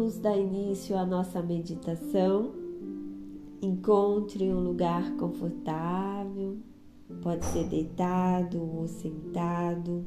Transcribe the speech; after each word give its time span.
vamos 0.00 0.16
dar 0.16 0.34
início 0.34 0.96
à 0.96 1.04
nossa 1.04 1.42
meditação. 1.42 2.54
Encontre 3.60 4.50
um 4.50 4.60
lugar 4.60 5.14
confortável, 5.16 6.56
pode 7.20 7.44
ser 7.44 7.68
deitado 7.68 8.62
ou 8.62 8.88
sentado. 8.88 10.06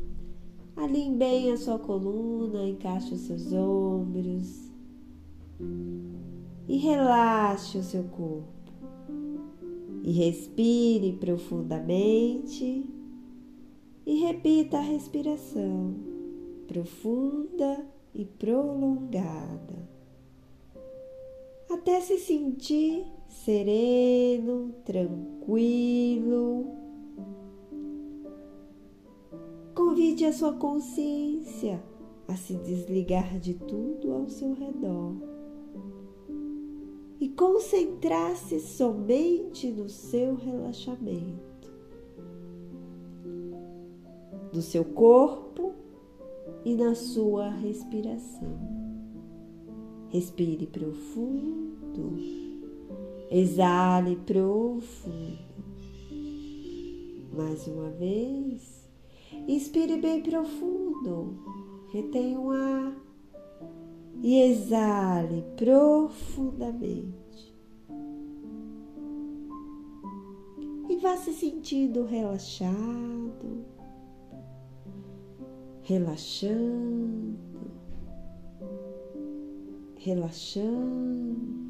Alinhe 0.76 1.16
bem 1.16 1.52
a 1.52 1.58
sua 1.58 1.78
coluna, 1.78 2.68
encaixe 2.68 3.14
os 3.14 3.22
seus 3.22 3.54
ombros 3.54 4.72
e 6.68 6.78
relaxe 6.78 7.78
o 7.78 7.84
seu 7.84 8.06
corpo. 8.06 8.74
E 10.02 10.12
respire 10.12 11.14
profundamente 11.14 12.84
e 14.08 14.16
repita 14.22 14.80
a 14.80 14.82
respiração 14.82 15.94
profunda 16.68 17.86
e 18.14 18.26
prolongada, 18.26 19.93
até 21.74 22.00
se 22.02 22.18
sentir 22.18 23.06
sereno, 23.28 24.74
tranquilo. 24.86 26.66
Convide 29.74 30.26
a 30.26 30.34
sua 30.34 30.54
consciência 30.54 31.84
a 32.28 32.36
se 32.36 32.56
desligar 32.56 33.40
de 33.40 33.56
tudo 33.56 34.14
ao 34.14 34.30
seu 34.30 34.54
redor 34.54 35.16
e 37.20 37.30
concentrar-se 37.30 38.60
somente 38.60 39.72
no 39.72 39.90
seu 39.90 40.36
relaxamento, 40.36 41.74
do 44.52 44.62
seu 44.62 44.84
corpo 44.84 45.74
e 46.66 46.76
na 46.76 46.96
sua 46.96 47.50
respiração. 47.50 49.03
Respire 50.14 50.68
profundo, 50.68 52.16
exale 53.32 54.16
profundo. 54.18 55.40
Mais 57.36 57.66
uma 57.66 57.90
vez, 57.90 58.88
inspire 59.48 59.98
bem 60.00 60.22
profundo, 60.22 61.34
retenha 61.92 62.40
o 62.40 62.52
ar. 62.52 62.96
E 64.22 64.40
exale 64.40 65.44
profundamente. 65.58 67.52
E 70.90 70.96
vá 70.98 71.18
se 71.18 71.34
sentindo 71.34 72.06
relaxado, 72.06 73.66
relaxando, 75.82 77.53
relaxando. 80.04 81.64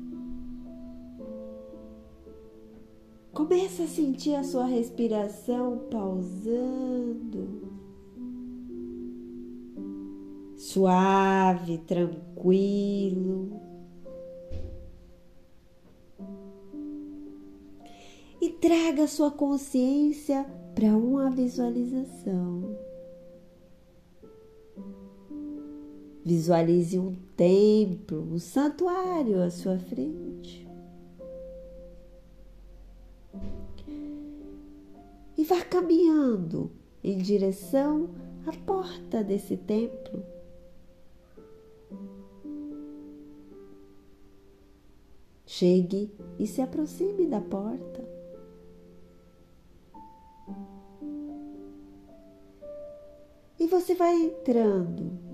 Começa 3.31 3.84
a 3.84 3.88
sentir 3.88 4.34
a 4.36 4.44
sua 4.44 4.66
respiração 4.66 5.88
pausando, 5.89 7.72
suave, 10.58 11.78
tranquilo. 11.80 13.59
E 18.42 18.50
traga 18.50 19.08
sua 19.08 19.31
consciência 19.31 20.44
para 20.76 20.88
uma 20.98 21.30
visualização. 21.30 22.83
Visualize 26.25 26.98
um 26.98 27.15
templo, 27.36 28.21
um 28.33 28.39
santuário 28.39 29.43
à 29.43 29.49
sua 29.49 29.77
frente. 29.77 30.65
E 35.37 35.43
vá 35.43 35.61
caminhando 35.65 36.71
em 37.03 37.17
direção 37.17 38.09
à 38.48 38.53
porta 38.65 39.21
desse 39.21 39.58
templo. 39.58 40.23
Chegue 45.45 46.09
e 46.39 46.48
se 46.48 46.61
aproxime 46.61 47.27
da 47.27 47.42
porta. 47.42 48.02
E 53.59 53.67
você 53.67 53.93
vai 53.93 54.15
entrando 54.15 55.33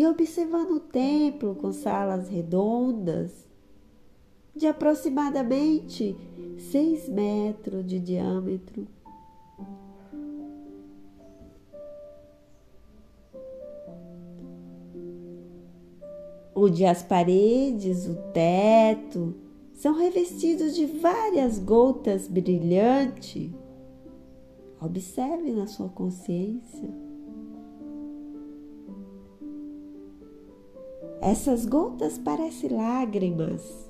e 0.00 0.06
observando 0.06 0.76
o 0.76 0.80
templo 0.80 1.54
com 1.54 1.74
salas 1.74 2.26
redondas 2.26 3.46
de 4.56 4.66
aproximadamente 4.66 6.16
seis 6.56 7.06
metros 7.06 7.86
de 7.86 8.00
diâmetro. 8.00 8.88
Onde 16.54 16.86
as 16.86 17.02
paredes, 17.02 18.06
o 18.06 18.14
teto 18.32 19.34
são 19.74 19.98
revestidos 19.98 20.74
de 20.74 20.86
várias 20.86 21.58
gotas 21.58 22.26
brilhantes. 22.26 23.50
Observe 24.80 25.50
na 25.52 25.66
sua 25.66 25.90
consciência. 25.90 27.09
Essas 31.20 31.66
gotas 31.66 32.18
parecem 32.18 32.70
lágrimas. 32.70 33.88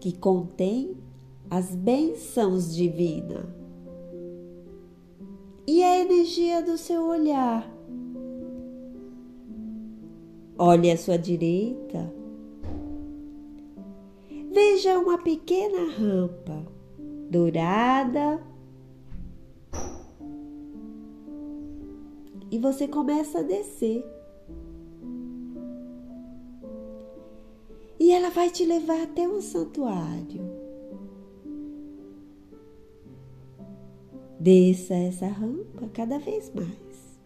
Que 0.00 0.16
contém 0.16 0.96
as 1.50 1.74
bênçãos 1.74 2.74
divinas 2.74 3.46
e 5.66 5.82
a 5.82 6.00
energia 6.00 6.62
do 6.62 6.78
seu 6.78 7.02
olhar. 7.06 7.68
Olhe 10.56 10.90
à 10.90 10.96
sua 10.96 11.18
direita. 11.18 12.12
Veja 14.50 14.98
uma 14.98 15.18
pequena 15.18 15.90
rampa 15.90 16.64
dourada 17.30 18.40
e 22.50 22.58
você 22.58 22.88
começa 22.88 23.40
a 23.40 23.42
descer. 23.42 24.04
E 28.00 28.12
ela 28.12 28.30
vai 28.30 28.50
te 28.50 28.64
levar 28.64 29.02
até 29.02 29.28
um 29.28 29.40
santuário. 29.40 30.68
Desça 34.38 34.94
essa 34.94 35.26
rampa 35.26 35.88
cada 35.92 36.18
vez 36.18 36.52
mais. 36.54 37.18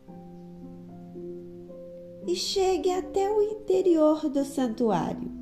E 2.26 2.34
chegue 2.34 2.90
até 2.90 3.30
o 3.30 3.42
interior 3.42 4.28
do 4.30 4.44
santuário. 4.44 5.41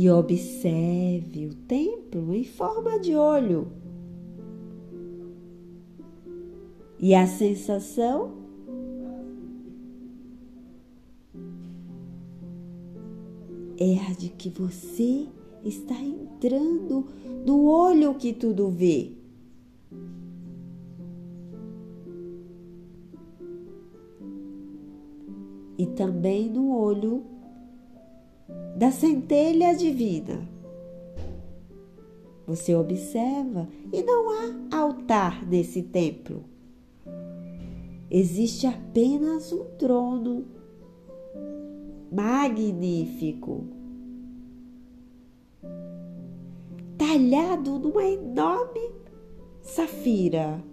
E 0.00 0.08
observe 0.08 1.46
o 1.46 1.54
templo 1.54 2.34
em 2.34 2.42
forma 2.42 2.98
de 2.98 3.14
olho. 3.14 3.70
E 6.98 7.14
a 7.14 7.26
sensação 7.26 8.32
é 13.78 13.98
a 14.08 14.14
de 14.14 14.30
que 14.30 14.48
você 14.48 15.28
está 15.62 15.96
entrando 15.96 17.04
no 17.44 17.66
olho 17.66 18.14
que 18.14 18.32
tudo 18.32 18.70
vê. 18.70 19.12
E 25.76 25.86
também 25.88 26.48
no 26.48 26.74
olho 26.74 27.22
da 28.80 28.90
centelha 28.90 29.74
divina. 29.74 30.48
Você 32.46 32.74
observa 32.74 33.68
e 33.92 34.02
não 34.02 34.30
há 34.30 34.78
altar 34.78 35.46
nesse 35.46 35.82
templo. 35.82 36.44
Existe 38.10 38.66
apenas 38.66 39.52
um 39.52 39.66
trono 39.76 40.46
magnífico, 42.10 43.66
talhado 46.96 47.78
numa 47.78 48.02
enorme 48.02 48.92
safira. 49.60 50.64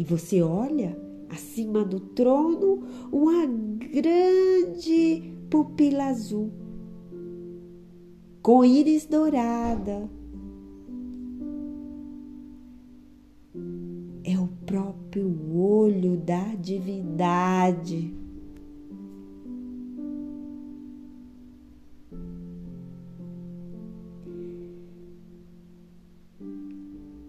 E 0.00 0.04
você 0.04 0.40
olha 0.40 0.98
acima 1.28 1.84
do 1.84 2.00
trono 2.00 2.84
uma 3.12 3.44
grande 3.44 5.30
pupila 5.50 6.04
azul 6.04 6.50
com 8.40 8.64
íris 8.64 9.04
dourada. 9.04 10.08
É 14.24 14.38
o 14.38 14.48
próprio 14.64 15.36
olho 15.54 16.16
da 16.16 16.54
divindade. 16.54 18.16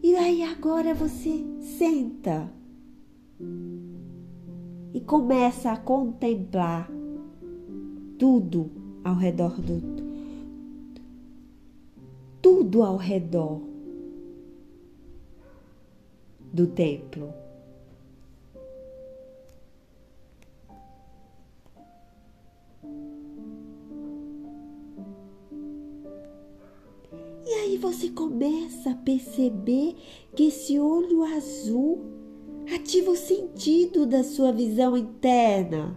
E 0.02 0.16
aí 0.16 0.42
agora 0.42 0.94
você 0.94 1.46
senta 1.60 2.61
e 4.94 5.00
começa 5.00 5.72
a 5.72 5.78
contemplar 5.78 6.90
tudo 8.18 8.70
ao 9.04 9.16
redor 9.16 9.60
do 9.60 10.02
tudo 12.42 12.84
ao 12.84 12.98
redor 12.98 13.62
do 16.52 16.68
templo. 16.68 17.34
E 27.46 27.54
aí 27.54 27.78
você 27.78 28.10
começa 28.10 28.92
a 28.92 28.96
perceber 28.96 29.96
que 30.36 30.48
esse 30.48 30.80
olho 30.80 31.24
azul 31.24 32.21
ativa 32.82 33.12
o 33.12 33.16
sentido 33.16 34.08
da 34.08 34.24
sua 34.24 34.52
visão 34.52 34.98
interna. 34.98 35.96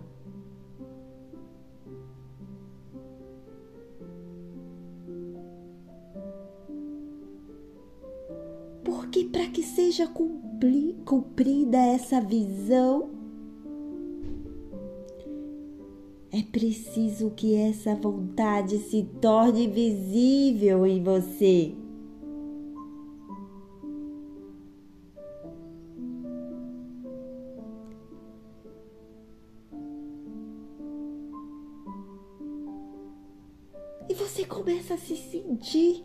Porque 8.85 9.25
para 9.25 9.47
que 9.47 9.63
seja 9.63 10.07
cumprida 10.07 11.79
essa 11.79 12.21
visão, 12.21 13.09
é 16.31 16.43
preciso 16.43 17.31
que 17.31 17.55
essa 17.55 17.95
vontade 17.95 18.79
se 18.79 19.05
torne 19.23 19.67
visível 19.67 20.87
em 20.87 21.03
você. 21.03 21.84
Começa 34.55 34.95
a 34.95 34.99
se 34.99 35.17
sentir 35.17 36.05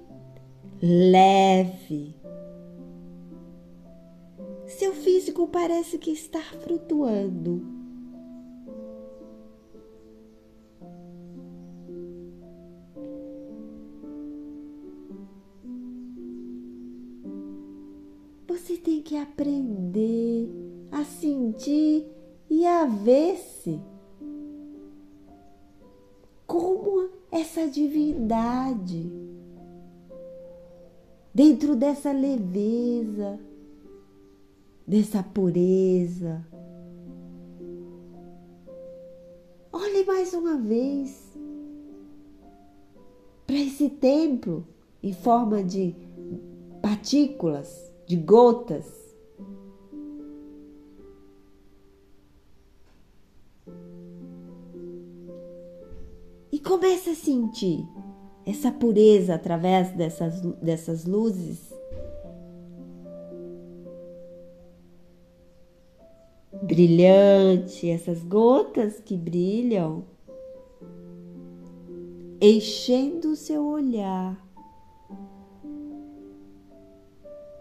leve. 0.82 2.16
Seu 4.66 4.94
físico 4.94 5.48
parece 5.48 6.00
que 6.00 6.10
está 6.10 6.42
flutuando. 6.42 7.62
Você 18.48 18.78
tem 18.78 19.02
que 19.04 19.16
aprender 19.16 20.50
a 20.92 21.04
sentir 21.04 22.08
e 22.50 22.66
a 22.66 22.86
ver-se 22.86 23.80
como 27.60 27.66
essa 27.66 27.68
divindade 27.68 29.12
dentro 31.34 31.76
dessa 31.76 32.12
leveza, 32.12 33.38
dessa 34.88 35.22
pureza. 35.22 36.46
Olhe 39.72 40.06
mais 40.06 40.34
uma 40.34 40.58
vez 40.58 41.38
para 43.46 43.58
esse 43.58 43.90
templo 43.90 44.66
em 45.04 45.14
forma 45.14 45.62
de 45.62 45.96
partículas, 46.82 47.92
de 48.08 48.16
gotas. 48.16 49.09
Comece 57.10 57.12
a 57.12 57.16
sentir 57.16 57.88
essa 58.46 58.72
pureza 58.72 59.34
através 59.36 59.92
dessas, 59.92 60.42
dessas 60.62 61.06
luzes. 61.06 61.74
Brilhante, 66.62 67.90
essas 67.90 68.24
gotas 68.24 69.00
que 69.00 69.18
brilham, 69.18 70.04
enchendo 72.40 73.32
o 73.32 73.36
seu 73.36 73.66
olhar 73.66 74.38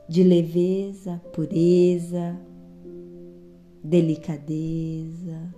de 0.09 0.23
leveza, 0.23 1.23
pureza, 1.33 2.39
delicadeza. 3.83 5.55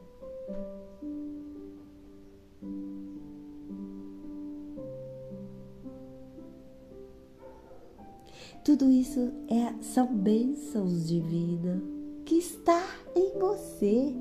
Tudo 8.62 8.90
isso 8.90 9.32
é, 9.48 9.72
são 9.82 10.14
bênçãos 10.14 11.08
divinas 11.08 11.80
que 12.26 12.34
está 12.36 12.82
em 13.16 13.38
você. 13.38 14.14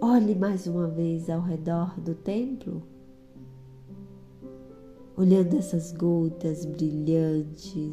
Olhe 0.00 0.36
mais 0.36 0.68
uma 0.68 0.86
vez 0.86 1.28
ao 1.28 1.40
redor 1.40 1.98
do 2.00 2.14
templo, 2.14 2.82
olhando 5.16 5.56
essas 5.56 5.92
gotas 5.92 6.64
brilhantes. 6.64 7.92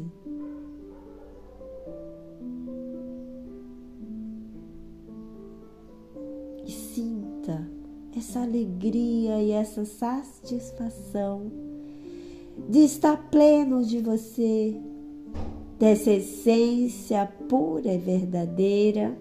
Alegria 8.48 9.42
e 9.42 9.52
essa 9.52 9.84
satisfação 9.84 11.52
de 12.68 12.80
estar 12.80 13.30
pleno 13.30 13.84
de 13.84 14.00
você, 14.00 14.74
dessa 15.78 16.10
essência 16.10 17.26
pura 17.48 17.92
e 17.92 17.98
verdadeira 17.98 19.16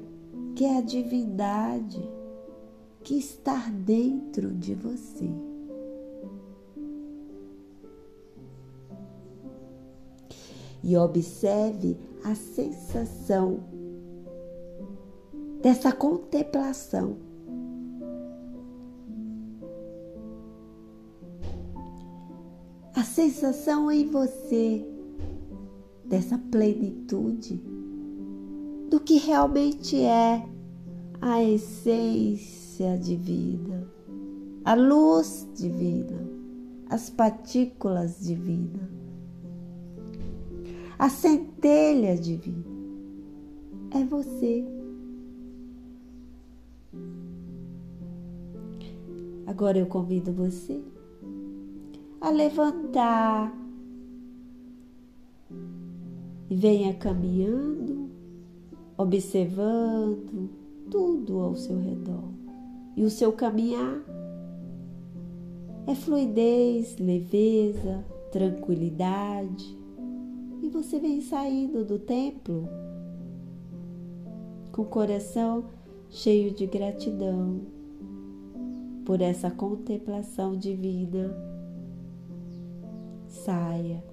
que 0.56 0.66
é 0.66 0.78
a 0.78 0.82
divindade 0.82 2.02
que 3.04 3.16
está 3.16 3.70
dentro 3.70 4.50
de 4.56 4.74
você. 4.74 5.30
E 10.84 10.96
observe 10.96 11.98
a 12.24 12.34
sensação 12.34 13.60
dessa 15.62 15.92
contemplação 15.92 17.27
a 22.98 23.04
sensação 23.04 23.92
em 23.92 24.10
você 24.10 24.84
dessa 26.04 26.36
plenitude 26.36 27.62
do 28.90 29.00
que 29.00 29.20
realmente 29.20 30.02
é 30.02 30.44
a 31.22 31.44
essência 31.44 32.98
divina, 32.98 33.88
a 34.66 34.74
luz 34.74 35.48
divina, 35.56 36.28
as 36.90 37.08
partículas 37.12 38.20
divinas, 38.26 38.90
a 40.98 41.08
centelha 41.08 42.18
divina. 42.18 42.66
É 43.92 44.04
você. 44.04 44.66
Agora 49.46 49.78
eu 49.78 49.86
convido 49.86 50.34
você 50.34 50.82
a 52.28 52.30
levantar 52.30 53.58
e 56.50 56.56
venha 56.56 56.94
caminhando, 56.94 58.10
observando 58.98 60.50
tudo 60.92 61.40
ao 61.40 61.56
seu 61.56 61.80
redor. 61.80 62.28
E 62.98 63.04
o 63.06 63.10
seu 63.10 63.32
caminhar 63.32 64.04
é 65.86 65.96
fluidez, 65.96 66.98
leveza, 66.98 68.04
tranquilidade. 68.30 69.78
E 70.62 70.68
você 70.68 71.00
vem 71.00 71.22
saindo 71.22 71.86
do 71.86 71.98
templo 71.98 72.68
com 74.74 74.82
o 74.82 74.86
coração 74.86 75.70
cheio 76.10 76.52
de 76.52 76.68
gratidão 76.68 77.62
por 79.06 79.22
essa 79.22 79.50
contemplação 79.50 80.58
divina. 80.58 81.47
Saia. 83.44 84.04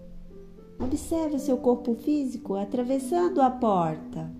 Observe 0.78 1.36
o 1.36 1.40
seu 1.40 1.56
corpo 1.58 1.94
físico 1.94 2.54
atravessando 2.54 3.40
a 3.40 3.50
porta. 3.50 4.30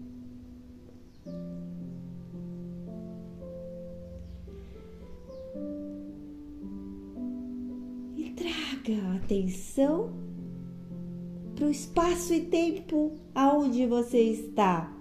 E 8.17 8.31
traga 8.31 9.17
atenção 9.17 10.13
para 11.55 11.67
o 11.67 11.71
espaço 11.71 12.35
e 12.35 12.41
tempo 12.43 13.13
aonde 13.35 13.87
você 13.87 14.19
está. 14.19 14.93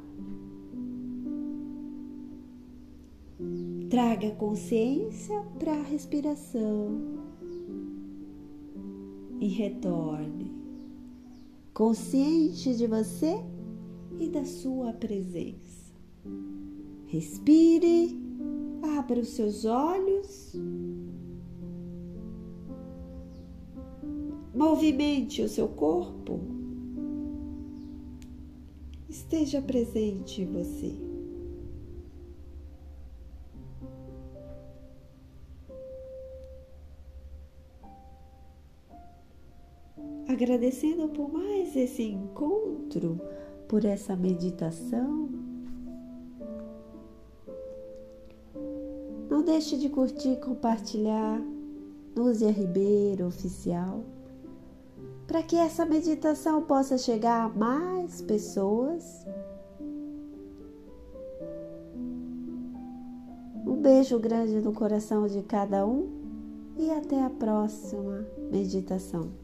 Traga 3.89 4.31
consciência 4.31 5.39
para 5.59 5.73
a 5.73 5.83
respiração 5.83 7.22
e 9.43 9.47
retorne, 9.47 10.53
consciente 11.73 12.73
de 12.77 12.87
você 12.87 13.43
e 14.17 14.29
da 14.29 14.45
sua 14.45 14.93
presença. 14.93 15.93
Respire, 17.07 18.17
abra 18.97 19.19
os 19.19 19.27
seus 19.27 19.65
olhos, 19.65 20.55
movimente 24.55 25.41
o 25.41 25.49
seu 25.49 25.67
corpo, 25.67 26.39
esteja 29.09 29.61
presente 29.61 30.41
em 30.41 30.45
você. 30.45 31.12
Agradecendo 40.33 41.07
por 41.09 41.31
mais 41.31 41.75
esse 41.75 42.03
encontro, 42.03 43.19
por 43.67 43.85
essa 43.85 44.15
meditação. 44.15 45.29
Não 49.29 49.43
deixe 49.43 49.77
de 49.77 49.89
curtir 49.89 50.33
e 50.33 50.37
compartilhar 50.37 51.41
Núzia 52.15 52.51
Ribeiro 52.51 53.27
Oficial, 53.27 54.03
para 55.27 55.41
que 55.41 55.55
essa 55.55 55.85
meditação 55.85 56.61
possa 56.63 56.97
chegar 56.97 57.45
a 57.45 57.49
mais 57.49 58.21
pessoas. 58.21 59.25
Um 63.65 63.75
beijo 63.81 64.19
grande 64.19 64.59
no 64.59 64.73
coração 64.73 65.27
de 65.27 65.41
cada 65.41 65.85
um 65.85 66.09
e 66.77 66.91
até 66.91 67.23
a 67.23 67.29
próxima 67.29 68.25
meditação. 68.51 69.42